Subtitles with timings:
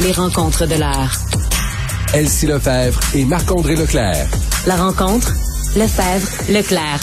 [0.00, 1.12] Les rencontres de l'heure.
[2.14, 4.26] Elsie Lefebvre et Marc-André Leclerc.
[4.66, 5.32] La rencontre,
[5.76, 7.00] Lefebvre, Leclerc.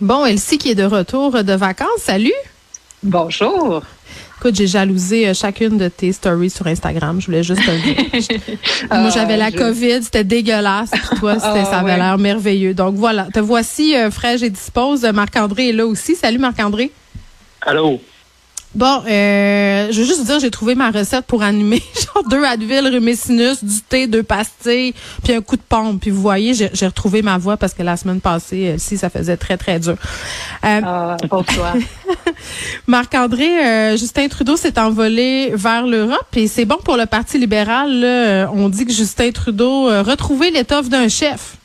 [0.00, 1.88] Bon, Elsie qui est de retour de vacances.
[2.00, 2.32] Salut!
[3.02, 3.82] Bonjour.
[4.38, 7.20] Écoute, j'ai jalousé euh, chacune de tes stories sur Instagram.
[7.20, 8.56] Je voulais juste te le dire.
[8.90, 10.90] Moi, j'avais la COVID, c'était dégueulasse.
[10.90, 11.96] Puis toi, Ah, ça avait ouais.
[11.96, 12.74] l'air merveilleux.
[12.74, 15.04] Donc voilà, te voici euh, fraîche et dispose.
[15.04, 16.14] Marc-André est là aussi.
[16.16, 16.92] Salut Marc-André.
[17.62, 17.98] Allô?
[18.76, 21.82] Bon, euh, je veux juste vous dire, j'ai trouvé ma recette pour animer.
[22.14, 24.92] Genre deux Advil, Rumécinus, du thé, deux pastilles,
[25.24, 26.02] puis un coup de pompe.
[26.02, 29.08] Puis vous voyez, j'ai, retrouvé ma voix parce que la semaine passée, euh, si ça
[29.08, 29.96] faisait très, très dur.
[30.64, 31.72] Euh, Ah, toi.
[32.86, 37.90] Marc-André, euh, Justin Trudeau s'est envolé vers l'Europe et c'est bon pour le Parti libéral.
[37.98, 38.06] là.
[38.06, 41.55] Euh, On dit que Justin Trudeau a retrouvé l'étoffe d'un chef.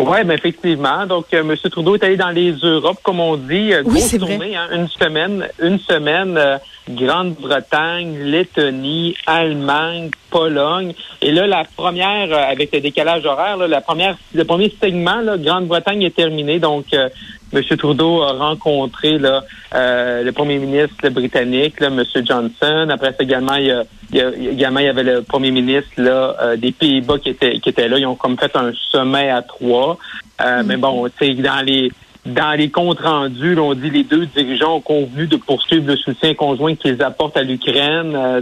[0.00, 1.06] Oui, ben effectivement.
[1.06, 1.56] Donc, euh, M.
[1.70, 3.72] Trudeau est allé dans les Europes, comme on dit.
[3.72, 5.48] Euh, Oui, grosse tournée, hein, une semaine.
[5.60, 10.94] Une semaine, euh, Grande-Bretagne, Lettonie, Allemagne, Pologne.
[11.20, 15.22] Et là, la première, euh, avec le décalage horaire, là, la première, le premier segment,
[15.38, 16.58] Grande-Bretagne est terminé.
[16.58, 17.08] Donc, euh,
[17.54, 17.62] M.
[17.76, 22.02] Trudeau a rencontré là, euh, le premier ministre britannique, là, M.
[22.24, 22.88] Johnson.
[22.90, 25.50] Après ça, également, il y a, il y a- également, il y avait le premier
[25.50, 27.98] ministre là, euh, des Pays-Bas qui était, qui était là.
[27.98, 29.98] Ils ont comme fait un sommet à trois.
[30.40, 31.90] Euh, Mais bon, tu sais, dans les
[32.24, 35.96] dans les comptes rendus, là, on dit les deux dirigeants ont convenu de poursuivre le
[35.96, 38.14] soutien conjoint qu'ils apportent à l'Ukraine.
[38.14, 38.40] Euh,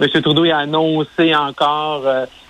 [0.00, 0.08] M.
[0.22, 2.02] Trudeau a annoncé encore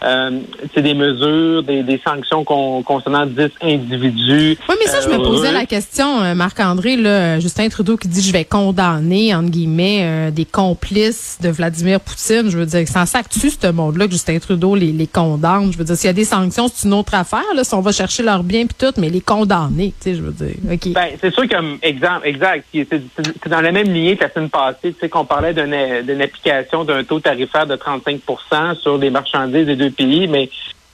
[0.05, 0.41] euh,
[0.77, 4.59] des mesures, des, des sanctions con- concernant 10 individus.
[4.69, 8.09] Oui, mais ça, je me Euh, posais la question, euh, Marc-André, là, Justin Trudeau qui
[8.09, 12.51] dit je vais condamner, entre guillemets, euh, des complices de Vladimir Poutine.
[12.51, 15.73] Je veux dire, sans ça que ce monde-là, que Justin Trudeau les, les condamne.
[15.73, 17.81] Je veux dire, s'il y a des sanctions, c'est une autre affaire, là, si on
[17.81, 20.55] va chercher leurs biens puis tout, mais les condamner, tu sais, je veux dire.
[20.71, 20.93] OK.
[20.93, 21.57] Ben, c'est sûr que,
[21.87, 25.55] exemple, exact, c'est dans la même lignée que la semaine passée, tu sais, qu'on parlait
[25.55, 25.75] d'une
[26.07, 30.49] d'une application d'un taux tarifaire de 35% sur les marchandises des deux pays, mais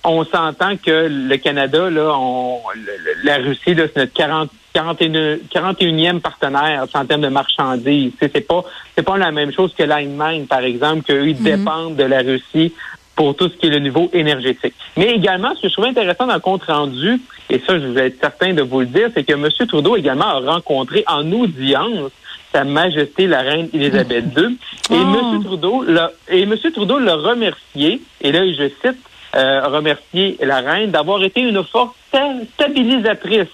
[0.05, 5.37] on s'entend que le Canada, là, on, le- la Russie, là, c'est notre 40, 41,
[5.55, 8.13] 41e partenaire en termes de marchandises.
[8.21, 8.65] Sais, C'est pas,
[8.97, 12.73] c'est pas la même chose que l'Allemagne, par exemple, qu'eux, ils dépendent de la Russie
[13.15, 14.75] pour tout ce qui est le niveau énergétique.
[14.97, 17.21] Mais également, ce que je trouvais intéressant dans le compte rendu,
[17.51, 19.49] et ça, je vais être certain de vous le dire, c'est que M.
[19.69, 22.11] Trudeau également a rencontré en audience
[22.53, 24.59] Sa Majesté la Reine Élisabeth II.
[24.91, 25.35] Et Oh.
[25.35, 25.45] M.
[25.45, 26.55] Trudeau l'a et M.
[26.73, 28.99] Trudeau l'a remercié, et là, je cite,
[29.35, 33.49] euh, remercier la Reine d'avoir été une force sta- stabilisatrice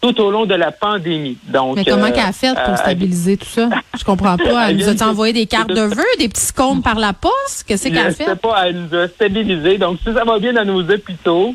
[0.00, 1.38] tout au long de la pandémie.
[1.48, 3.68] Donc, Mais comment euh, qu'elle a fait pour euh, stabiliser tout ça?
[3.98, 4.70] Je comprends pas.
[4.70, 7.64] Elle nous a envoyé des cartes de vœux, des petits comptes par la poste?
[7.66, 8.36] Qu'est-ce qu'elle a Je sais fait?
[8.36, 9.78] pas, elle nous a stabilisé.
[9.78, 11.54] Donc, si ça va bien dans nos hôpitaux,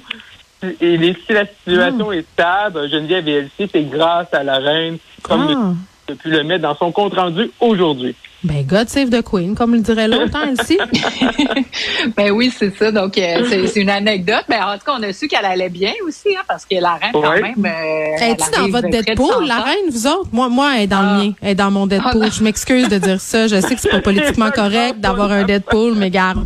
[0.82, 2.14] et si la situation Hmm.
[2.14, 5.74] est stable, Geneviève et Elsie, c'est grâce à la reine, comme Ah.
[6.12, 8.16] A pu le mettre dans son compte rendu aujourd'hui.
[8.44, 10.80] Ben, God save the Queen, comme le dirait l'autre, hein, Elsie?
[12.18, 12.92] Ben oui, c'est ça.
[12.92, 14.44] Donc, euh, c'est une anecdote.
[14.50, 16.96] Mais en tout cas, on a su qu'elle allait bien aussi, hein, parce que la
[16.96, 17.42] reine, quand Ouais.
[17.42, 17.64] même.
[17.64, 20.30] Euh, elle Es-tu dans votre de Deadpool, 100 la reine, vous autres?
[20.32, 21.18] Moi, moi, elle est dans le Ah.
[21.24, 21.32] mien.
[21.42, 22.24] Elle est dans mon Deadpool.
[22.26, 22.30] Ah.
[22.36, 23.48] Je m'excuse de dire ça.
[23.48, 26.46] Je sais que c'est pas politiquement correct d'avoir un Deadpool, mais garde.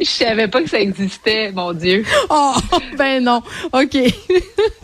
[0.00, 2.04] Je savais pas que ça existait, mon Dieu.
[2.28, 2.52] Oh,
[2.98, 3.42] ben non.
[3.72, 3.96] OK.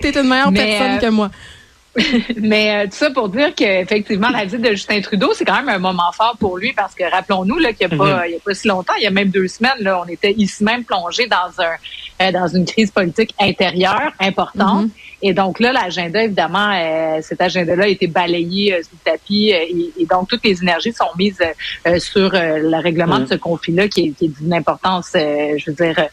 [0.01, 1.31] T'es une meilleure Mais, personne euh, que moi.
[2.37, 5.69] Mais euh, tout ça pour dire qu'effectivement, la visite de Justin Trudeau, c'est quand même
[5.69, 8.37] un moment fort pour lui parce que rappelons-nous là, qu'il n'y a, pas- il y
[8.37, 10.85] a pas si longtemps, il y a même deux semaines, là, on était ici même
[10.85, 11.75] plongé dans un
[12.23, 14.87] euh, dans une crise politique intérieure importante.
[14.87, 14.91] Mm-hmm.
[15.23, 19.51] Et donc là, l'agenda, évidemment, euh, cet agenda-là a été balayé euh, sous le tapis
[19.51, 21.43] et, et, donc toutes les énergies sont mises
[21.99, 23.29] sur le règlement de mm.
[23.29, 26.09] ce conflit-là qui est, qui est d'une importance, je veux dire,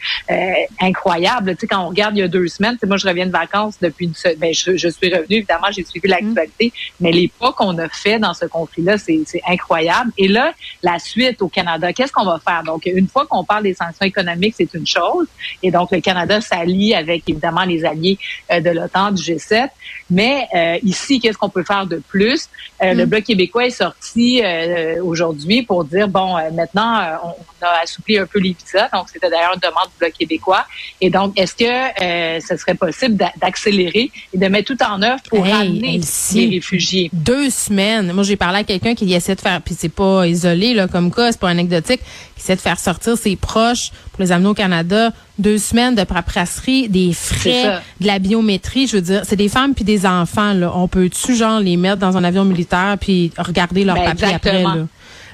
[0.79, 1.55] incroyable.
[1.55, 3.75] Tu sais, quand on regarde il y a deux semaines, moi je reviens de vacances
[3.81, 7.77] depuis une ben, je, je suis revenue, évidemment, j'ai suivi l'actualité, mais les pas qu'on
[7.77, 10.11] a fait dans ce conflit-là, c'est incroyable.
[10.17, 12.63] Et là, la suite au Canada, qu'est-ce qu'on va faire?
[12.63, 15.27] Donc, une fois qu'on parle des sanctions économiques, c'est une chose.
[15.63, 18.17] Et donc, le Canada s'allie avec, évidemment, les alliés
[18.49, 19.69] de l'OTAN du G7.
[20.09, 22.49] Mais euh, ici, qu'est-ce qu'on peut faire de plus?
[22.81, 23.09] Euh, le mm.
[23.09, 28.39] Bloc québécois est sorti euh, aujourd'hui pour dire, bon, maintenant, on a assoupli un peu
[28.39, 28.89] les visas.
[28.93, 30.65] Donc, c'était d'ailleurs une demande du Bloc québécois.
[31.01, 35.45] Et donc, est-ce que ce serait possible d'accélérer et de mettre tout en œuvre pour
[35.45, 35.99] ramener
[36.33, 37.09] les réfugiés?
[37.13, 38.11] Deux semaines.
[38.13, 41.11] Moi, j'ai parlé à quelqu'un qui essaie de faire, puis c'est pas isolé là, comme
[41.11, 42.01] cas, c'est pas anecdotique,
[42.35, 46.03] qui essaie de faire sortir ses proches pour les amener au Canada deux semaines de
[46.03, 48.87] paperasserie, des frais, de la biométrie.
[48.87, 50.53] Je veux dire, c'est des femmes puis des enfants.
[50.53, 50.71] Là.
[50.75, 54.63] On peut-tu genre les mettre dans un avion militaire puis regarder leur ben, papier après
[54.63, 54.87] là?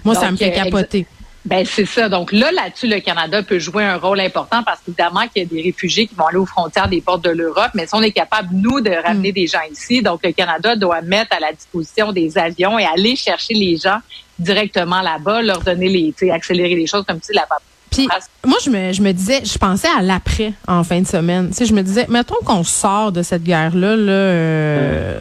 [0.04, 1.06] Moi, ça me fait euh, capoter.
[1.46, 2.08] Ben c'est ça.
[2.08, 5.50] Donc là, là-dessus, le Canada peut jouer un rôle important parce qu'évidemment qu'il y a
[5.50, 8.12] des réfugiés qui vont aller aux frontières des portes de l'Europe, mais si on est
[8.12, 9.36] capable, nous, de ramener mm.
[9.36, 13.16] des gens ici, donc le Canada doit mettre à la disposition des avions et aller
[13.16, 14.00] chercher les gens
[14.40, 17.46] directement là-bas, leur donner les, accélérer les choses comme si la
[17.94, 18.08] puis
[18.44, 21.50] moi, je me, je me disais, je pensais à l'après en fin de semaine.
[21.50, 25.20] Tu sais, je me disais, mettons qu'on sort de cette guerre-là, là, euh,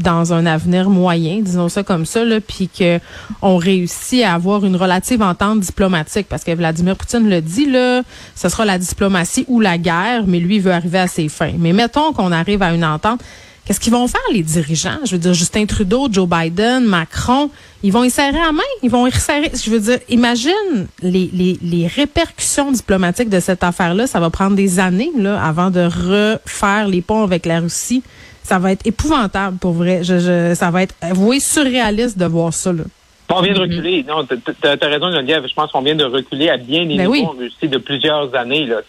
[0.00, 2.98] dans un avenir moyen, disons ça comme ça, puis que
[3.42, 8.02] on réussit à avoir une relative entente diplomatique, parce que Vladimir Poutine le dit là,
[8.34, 11.52] ce sera la diplomatie ou la guerre, mais lui il veut arriver à ses fins.
[11.58, 13.20] Mais mettons qu'on arrive à une entente.
[13.66, 14.98] Qu'est-ce qu'ils vont faire, les dirigeants?
[15.04, 17.50] Je veux dire, Justin Trudeau, Joe Biden, Macron,
[17.84, 19.52] ils vont y serrer la main, ils vont y resserrer.
[19.54, 24.08] Je veux dire, imagine les, les, les répercussions diplomatiques de cette affaire-là.
[24.08, 28.02] Ça va prendre des années là, avant de refaire les ponts avec la Russie.
[28.42, 30.02] Ça va être épouvantable pour vrai.
[30.02, 32.72] Je, je, ça va être, vous surréaliste de voir ça.
[32.72, 32.84] Là.
[33.32, 33.62] On vient de mm-hmm.
[33.62, 34.04] reculer.
[34.08, 35.46] Non, tu as, raison, Geneviève.
[35.46, 38.34] Je pense qu'on vient de reculer à bien des ben niveaux en Russie de plusieurs
[38.34, 38.66] années.
[38.66, 38.80] Là.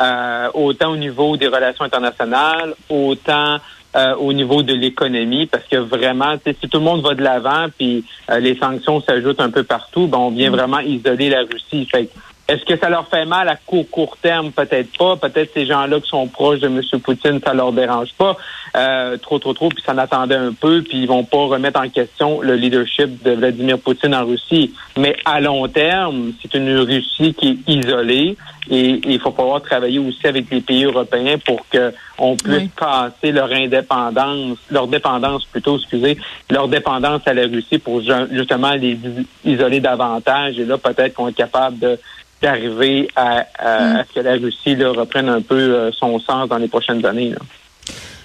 [0.00, 3.58] Euh, autant au niveau des relations internationales, autant
[3.96, 7.66] euh, au niveau de l'économie parce que vraiment, si tout le monde va de l'avant
[7.76, 10.54] puis euh, les sanctions s'ajoutent un peu partout, ben, on vient mm.
[10.54, 11.86] vraiment isoler la Russie.
[11.90, 12.08] Fait
[12.48, 14.52] est-ce que ça leur fait mal à court, court terme?
[14.52, 15.16] Peut-être pas.
[15.16, 16.80] Peut-être ces gens-là qui sont proches de M.
[17.02, 18.38] Poutine, ça leur dérange pas
[18.76, 21.88] euh, trop, trop, trop, puis ça attendait un peu, puis ils vont pas remettre en
[21.88, 24.72] question le leadership de Vladimir Poutine en Russie.
[24.96, 28.36] Mais à long terme, c'est une Russie qui est isolée
[28.70, 33.32] et il faut pouvoir travailler aussi avec les pays européens pour que on puisse passer
[33.32, 36.18] leur indépendance, leur dépendance plutôt, excusez,
[36.50, 38.98] leur dépendance à la Russie pour justement les
[39.44, 40.58] isoler davantage.
[40.58, 41.98] Et là, peut-être qu'on est capable de
[42.40, 46.58] d'arriver à, à, ce que la Russie là, reprenne un peu euh, son sens dans
[46.58, 47.34] les prochaines années.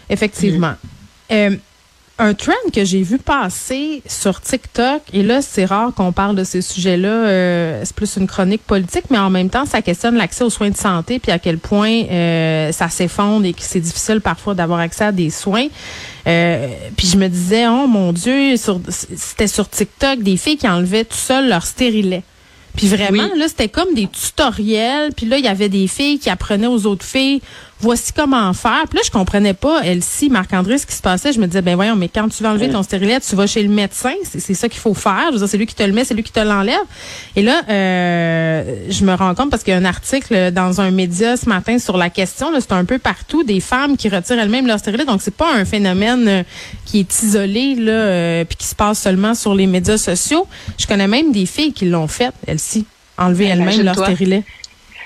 [0.09, 0.73] Effectivement.
[1.31, 1.55] Euh,
[2.19, 6.43] un trend que j'ai vu passer sur TikTok, et là, c'est rare qu'on parle de
[6.43, 10.43] ces sujets-là, euh, c'est plus une chronique politique, mais en même temps, ça questionne l'accès
[10.43, 12.03] aux soins de santé, puis à quel point
[12.71, 15.67] ça s'effondre et que c'est difficile parfois d'avoir accès à des soins.
[16.23, 21.17] puis je me disais, oh mon Dieu, c'était sur TikTok des filles qui enlevaient tout
[21.17, 22.21] seul leur stérilet.
[22.75, 25.13] Puis vraiment, là, c'était comme des tutoriels.
[25.15, 27.41] Puis là, il y avait des filles qui apprenaient aux autres filles
[27.83, 28.85] voici comment faire.
[28.89, 31.33] Puis là, je comprenais pas, Elsie, Marc-André, ce qui se passait.
[31.33, 33.61] Je me disais, ben voyons, mais quand tu vas enlever ton stérilet, tu vas chez
[33.61, 34.13] le médecin.
[34.23, 35.25] C'est ça qu'il faut faire.
[35.27, 36.77] Je veux dire, c'est lui qui te le met, c'est lui qui te l'enlève.
[37.35, 40.91] Et là, euh, je me rends compte parce qu'il y a un article dans un
[40.91, 42.47] média ce matin sur la question.
[42.59, 45.05] C'est un peu partout des femmes qui retirent elles-mêmes leur stérilet.
[45.05, 46.43] Donc, c'est pas un phénomène euh,
[46.85, 50.47] qui est isolé là, euh, puis qui se passe seulement sur les médias sociaux.
[50.77, 52.85] Je connais même des filles qui l'ont fait, Elsie,
[53.17, 54.43] enlever ben, elles-mêmes leur stérilet.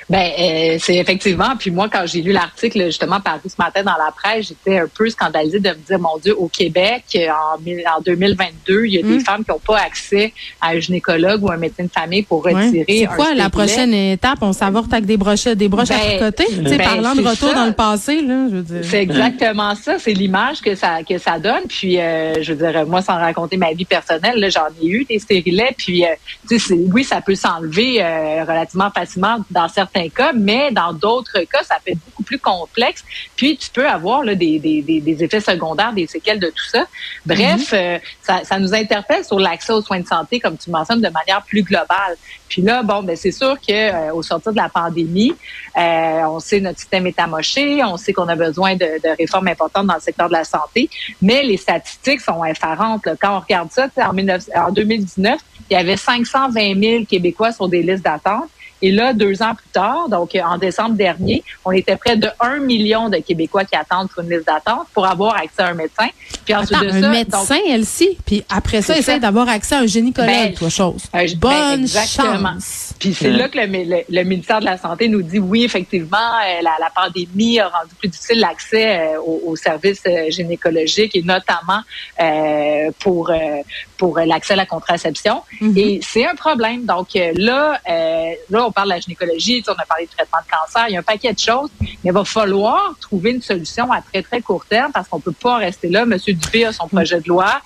[0.10, 1.56] Ben, euh, c'est effectivement.
[1.60, 4.88] Puis moi, quand j'ai lu l'article justement paru ce matin dans la presse, j'étais un
[4.88, 9.02] peu scandalisée de me dire, mon Dieu, au Québec, en, en 2022, il y a
[9.02, 9.20] des hmm.
[9.22, 12.86] femmes qui n'ont pas accès à un gynécologue ou un médecin de famille pour retirer.
[12.88, 14.40] C'est quoi la prochaine étape?
[14.42, 16.46] On s'avorte avec des brochettes, des broches à ben, tricoter.
[16.56, 18.82] Ben, parlant de retour dans le passé, là, je veux dire.
[18.84, 20.00] C'est exactement ça.
[20.00, 21.64] C'est l'image que ça que ça donne.
[21.68, 25.20] Puis, euh, je veux dire, moi, sans raconter ma vie personnelle, j'en ai eu des
[25.20, 25.76] stérilets.
[25.78, 26.58] Puis, euh,
[26.92, 31.76] oui, ça peut s'enlever euh, relativement facilement dans certains cas, mais dans d'autres cas, ça
[31.84, 33.04] peut être beaucoup plus complexe.
[33.36, 36.86] Puis tu peux avoir là, des, des, des, effets secondaires, des séquelles de tout ça.
[37.26, 37.78] Bref, mhm.
[37.78, 41.10] euh, ça, ça, nous interpelle sur l'accès aux soins de santé, comme tu mentionnes, de
[41.10, 42.18] manière plus globale.
[42.50, 45.34] Puis là, bon, ben c'est sûr que euh, au sortir de la pandémie,
[45.78, 49.48] euh, on sait notre système est amoché, on sait qu'on a besoin de, de, réformes
[49.48, 50.90] importantes dans le secteur de la santé,
[51.22, 53.04] mais les statistiques sont effarantes.
[53.20, 55.40] Quand on regarde ça, en, 19, en 2019,
[55.70, 58.50] il y avait 520 000 Québécois sur des listes d'attente
[58.82, 62.60] Et là, deux ans plus tard, donc en décembre dernier, on était près de 1
[62.60, 66.08] million de Québécois qui attendent sur une liste d'attente pour avoir accès à un médecin.
[66.46, 68.18] Puis ensuite de un médecin, elle aussi.
[68.26, 71.04] Puis après ça, essaie d'avoir accès à un gynécologue, ben, toi, chose.
[71.14, 72.94] Ben, Bonne chance.
[73.00, 76.72] Puis c'est là que le, ministère de la Santé nous dit oui, effectivement, euh, la,
[76.80, 81.82] la pandémie a rendu plus difficile l'accès euh, aux, services euh, gynécologiques et notamment
[83.00, 83.32] pour
[83.98, 85.42] pour l'accès à la contraception.
[85.62, 85.78] Mm-hmm.
[85.78, 86.86] Et c'est un problème.
[86.86, 87.80] Donc là,
[88.50, 90.96] là, on parle de la gynécologie, on a parlé du traitement de cancer, il y
[90.98, 94.42] a un paquet de choses, mais il va falloir trouver une solution à très, très
[94.42, 96.06] court terme parce qu'on peut pas rester là.
[96.06, 97.62] Monsieur Dupé a son projet de loi,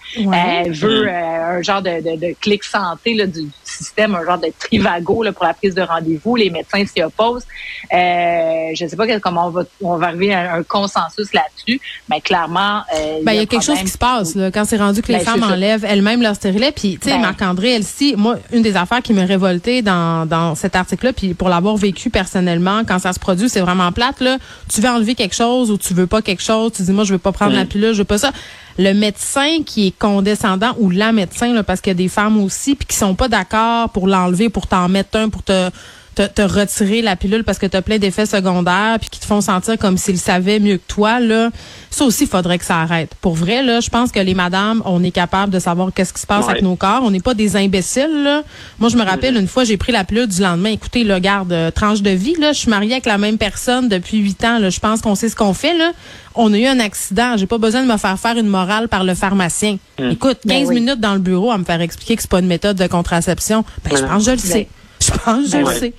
[0.70, 3.50] veut un genre de, de, de clic santé là, du
[3.82, 6.36] système, un genre de trivago là, pour la prise de rendez-vous.
[6.36, 7.46] Les médecins s'y opposent.
[7.94, 11.80] Euh, je ne sais pas comment on va, on va arriver à un consensus là-dessus,
[12.10, 12.82] mais clairement...
[12.96, 15.12] Euh, ben, il y a, quelque chose qui se passe là, quand c'est rendu que
[15.12, 16.72] les ben, femmes enlèvent elles-mêmes leur stérilet.
[16.72, 17.22] Puis, tu sais, ben.
[17.22, 21.50] Marc-André, elle moi, une des affaires qui me révoltait dans, dans cet article-là, puis pour
[21.50, 24.22] l'avoir vécu personnellement, quand ça se produit, c'est vraiment plate.
[24.22, 24.38] Là.
[24.70, 26.72] Tu veux enlever quelque chose ou tu veux pas quelque chose.
[26.74, 28.32] Tu dis, moi, je veux pas prendre la pilule, je veux pas ça
[28.78, 32.42] le médecin qui est condescendant ou la médecin, là, parce qu'il y a des femmes
[32.42, 35.70] aussi, puis qui sont pas d'accord pour l'enlever, pour t'en mettre un, pour te
[36.16, 39.42] te, retirer la pilule parce que tu as plein d'effets secondaires puis qui te font
[39.42, 41.50] sentir comme s'ils savaient mieux que toi là
[41.90, 43.16] ça aussi il faudrait que ça arrête.
[43.22, 46.22] Pour vrai là je pense que les madames on est capable de savoir qu'est-ce qui
[46.22, 47.02] se passe avec nos corps.
[47.04, 48.44] On n'est pas des imbéciles là.
[48.80, 50.72] moi je me rappelle une fois j'ai pris la pilule du lendemain.
[50.72, 52.52] Écoutez le garde euh, tranche de vie là.
[52.52, 54.70] Je suis mariée avec la même personne depuis huit ans là.
[54.70, 55.92] Je pense qu'on sait ce qu'on fait là.
[56.36, 57.36] On a eu un accident.
[57.38, 59.78] J'ai pas besoin de me faire faire une morale par le pharmacien.
[60.00, 60.12] Hmm.
[60.12, 62.48] écoute 15 ben minutes dans le bureau à me faire expliquer que c'est pas une
[62.48, 63.64] méthode de contraception.
[63.84, 64.68] Ben, je pense que je le ben, sais
[65.14, 65.94] je pense, je le sais.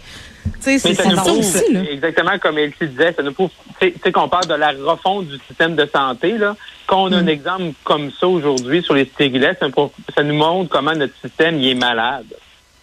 [0.61, 1.83] C'est ça, aussi, là.
[1.91, 3.51] Exactement comme elle disait, ça nous prouve,
[3.81, 6.57] tu sais, qu'on parle de la refonte du système de santé, là.
[6.87, 7.29] Quand on a un mm.
[7.29, 11.75] exemple comme ça aujourd'hui sur les stérilets, ça, nous montre comment notre système y est
[11.75, 12.27] malade.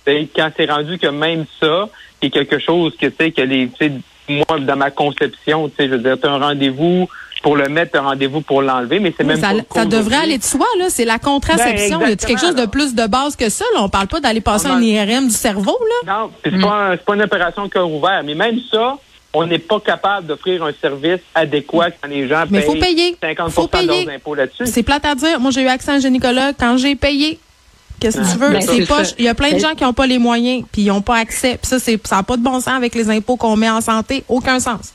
[0.06, 1.90] quand c'est rendu que même ça,
[2.22, 3.70] c'est quelque chose que, tu sais, que les,
[4.30, 7.10] moi, dans ma conception, tu sais, je veux dire, tu as un rendez-vous
[7.42, 10.44] pour le mettre, un rendez-vous pour l'enlever, mais c'est même ça, ça devrait aller de
[10.44, 10.86] soi, là.
[10.90, 12.00] C'est la contraception.
[12.00, 13.66] Ben, quelque chose de plus de base que ça?
[13.74, 13.84] Là.
[13.84, 16.14] On parle pas d'aller passer un IRM du cerveau, là.
[16.14, 16.62] Non, c'est mm.
[16.62, 18.22] pas, pas une opération cœur ouvert.
[18.26, 18.98] Mais même ça,
[19.34, 23.18] on n'est pas capable d'offrir un service adéquat quand les gens mais faut payer.
[23.22, 24.06] 50 faut payer.
[24.06, 24.66] d'impôts là-dessus.
[24.66, 25.40] C'est plate à dire.
[25.40, 27.40] Moi, j'ai eu accès à un gynécologue quand j'ai payé.
[28.00, 28.50] Qu'est-ce que tu veux?
[28.50, 30.84] Ben, c'est pas, il y a plein de gens qui n'ont pas les moyens, puis
[30.84, 31.58] ils n'ont pas accès.
[31.62, 33.82] Puis ça, c'est, ça n'a pas de bon sens avec les impôts qu'on met en
[33.82, 34.24] santé.
[34.30, 34.94] Aucun sens.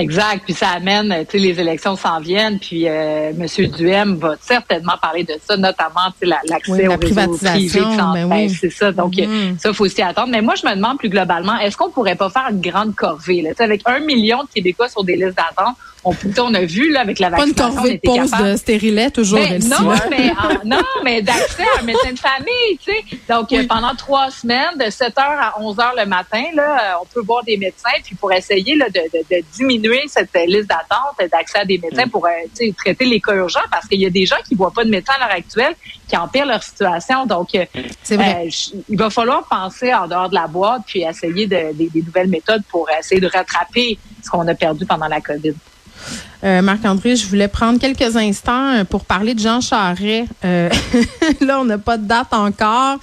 [0.00, 0.42] Exact.
[0.44, 2.58] Puis ça amène, tu sais, les élections s'en viennent.
[2.58, 3.46] Puis euh, M.
[3.68, 8.12] Duhem va certainement parler de ça, notamment l'accès oui, aux privatisation.
[8.12, 8.50] Ben oui.
[8.50, 8.92] C'est ça.
[8.92, 9.58] Donc mm-hmm.
[9.58, 10.28] ça, il faut aussi attendre.
[10.30, 13.42] Mais moi, je me demande plus globalement, est-ce qu'on pourrait pas faire une grande corvée
[13.42, 15.76] là, avec un million de Québécois sur des listes d'attente?
[16.06, 17.54] on, on a vu là avec la vaccination.
[17.54, 19.40] Pas une corvée de pause de stérilet toujours.
[19.40, 20.32] Ben, non, mais
[20.64, 23.18] non, mais d'accès à un médecin de famille, tu sais.
[23.28, 27.22] Donc pendant trois semaines, de 7 h à 11 h le matin, là, on peut
[27.22, 31.58] voir des médecins puis pour essayer là, de, de, de diminuer cette liste d'attente d'accès
[31.58, 32.10] à des médecins mm.
[32.10, 32.30] pour euh,
[32.76, 35.14] traiter les cas urgents parce qu'il y a des gens qui voient pas de médecin
[35.20, 35.74] à l'heure actuelle
[36.08, 37.26] qui empirent leur situation.
[37.26, 37.64] Donc, euh,
[38.10, 38.48] vrai.
[38.88, 42.62] il va falloir penser en dehors de la boîte puis essayer de, des nouvelles méthodes
[42.68, 45.54] pour essayer de rattraper ce qu'on a perdu pendant la COVID.
[46.46, 50.26] Euh, Marc-André, je voulais prendre quelques instants euh, pour parler de Jean Charret.
[50.44, 50.68] Euh,
[51.40, 52.98] là, on n'a pas de date encore,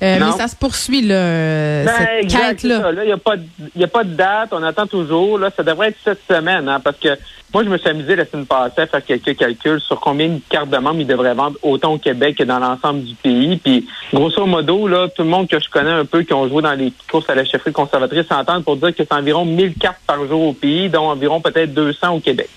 [0.00, 2.92] mais ça se poursuit, là, ben, cette quête-là.
[2.92, 5.38] Il n'y a, pas de, a pas de date, on attend toujours.
[5.38, 7.08] Là, ça devrait être cette semaine, hein, parce que
[7.52, 10.40] moi, je me suis amusé la semaine passée à faire quelques calculs sur combien de
[10.48, 13.56] cartes de membres il devrait vendre autant au Québec que dans l'ensemble du pays.
[13.56, 16.62] Puis, grosso modo, là, tout le monde que je connais un peu qui ont joué
[16.62, 20.00] dans les courses à la chefferie conservatrice s'entendent pour dire que c'est environ 1000 cartes
[20.06, 22.50] par jour au pays, dont environ peut-être 200 au Québec.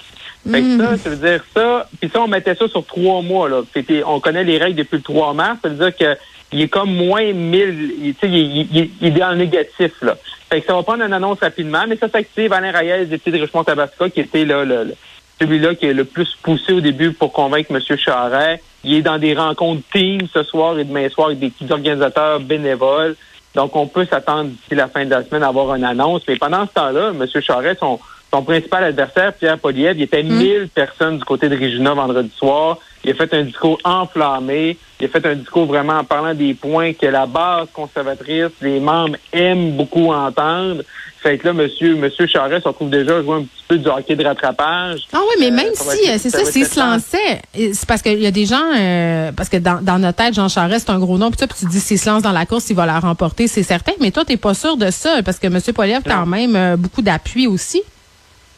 [0.50, 1.90] Fait que ça, ça veut dire ça.
[2.00, 3.50] Puis ça, on mettait ça sur trois mois.
[3.50, 3.62] Là.
[4.06, 5.60] on connaît les règles depuis le 3 mars.
[5.62, 6.18] Ça veut dire que
[6.52, 7.94] il est comme moins 1000.
[8.02, 9.92] Il, il, il, est en négatif.
[10.02, 10.16] Là.
[10.50, 12.54] Fait que ça va prendre une annonce rapidement, mais ça s'active.
[12.54, 14.94] Alain Rayez, député de Richemont Tabasco, qui était là, le,
[15.40, 17.98] celui-là qui est le plus poussé au début pour convaincre M.
[17.98, 18.62] Charret.
[18.84, 22.40] Il est dans des rencontres team ce soir et demain soir avec des petits organisateurs
[22.40, 23.16] bénévoles.
[23.54, 26.22] Donc, on peut s'attendre d'ici la fin de la semaine à avoir une annonce.
[26.28, 27.42] Mais pendant ce temps-là, M.
[27.42, 28.00] Charret, son,
[28.34, 30.68] son principal adversaire, Pierre Poliev, il était 1000 hmm.
[30.70, 32.78] personnes du côté de Regina vendredi soir.
[33.04, 34.78] Il a fait un discours enflammé.
[35.00, 38.80] Il a fait un discours vraiment en parlant des points que la base conservatrice, les
[38.80, 40.84] membres aiment beaucoup entendre.
[41.20, 43.88] Fait que là, monsieur, monsieur Charest se retrouve déjà à jouer un petit peu du
[43.88, 45.08] hockey de rattrapage.
[45.14, 48.28] Ah oui, mais même euh, si, c'est ça, s'il se lançait, c'est parce qu'il y
[48.28, 51.18] a des gens, euh, parce que dans, dans notre tête, Jean Charest, c'est un gros
[51.18, 53.64] nom, puis tu dis, s'il se lance dans la course, il va la remporter, c'est
[53.64, 53.94] certain.
[54.00, 57.02] Mais toi, t'es pas sûr de ça, parce que monsieur Poliev, quand même, euh, beaucoup
[57.02, 57.82] d'appui aussi.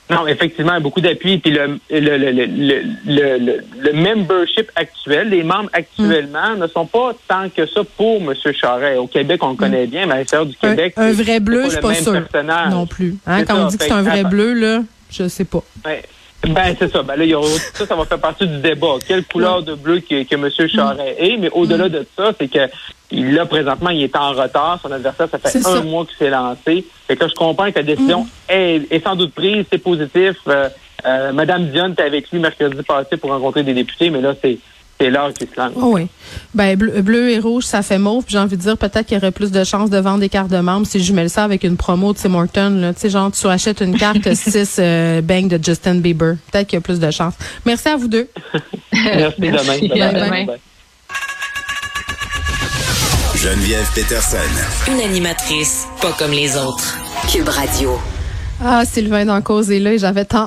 [0.10, 1.38] Non, effectivement, beaucoup d'appui.
[1.38, 2.46] Puis le, le, le, le,
[3.06, 8.34] le, le membership actuel, les membres actuellement ne sont pas tant que ça pour M.
[8.54, 8.98] Charret.
[8.98, 10.94] Au Québec, on le connaît bien, mais à l'intérieur du Québec.
[10.98, 12.22] Un, vrai bleu, je suis pas sûr.
[12.72, 13.18] Non plus.
[13.28, 15.64] Hein, quand on dit que c'est un vrai bleu, là, je sais pas.
[16.48, 17.04] Ben, c'est ça.
[17.04, 17.42] Ben là, il y a,
[17.74, 18.96] ça, ça va faire partie du débat.
[19.06, 20.70] Quelle couleur de bleu que, que M.
[20.70, 21.38] Charret est.
[21.38, 22.70] Mais au-delà de ça, c'est que
[23.12, 24.80] il, là, présentement, il est en retard.
[24.82, 26.86] Son adversaire, ça fait un mois qu'il s'est lancé.
[27.08, 29.66] Fait que je comprends que la décision est, est, sans doute prise.
[29.72, 30.38] C'est positif.
[30.48, 30.70] Euh,
[31.06, 34.60] euh, Madame Dion était avec lui mercredi passé pour rencontrer des députés, mais là, c'est
[35.00, 35.72] c'est l'heure qui se lance.
[35.78, 36.08] Oh oui.
[36.54, 38.26] Ben, bleu, et rouge, ça fait mauve.
[38.28, 40.50] J'ai envie de dire peut-être qu'il y aurait plus de chances de vendre des cartes
[40.52, 42.70] de membres si je mets ça avec une promo de Tim Horton.
[42.82, 42.94] Là.
[42.94, 46.36] Tu sais, genre, tu achètes une carte 6 euh, bang de Justin Bieber.
[46.52, 47.36] Peut-être qu'il y a plus de chances.
[47.66, 48.28] Merci à vous deux.
[48.94, 49.88] Merci, Merci.
[49.88, 50.12] Demain.
[50.12, 50.44] demain.
[50.44, 50.56] demain.
[53.36, 54.38] Geneviève Peterson.
[54.92, 56.98] Une animatrice pas comme les autres.
[57.32, 57.98] Cube Radio.
[58.62, 60.38] Ah, Sylvain dans cause est là et j'avais tant